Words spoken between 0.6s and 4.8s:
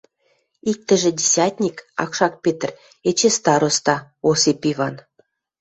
Иктӹжӹ десятник– акшак Петр, эче староста– Осип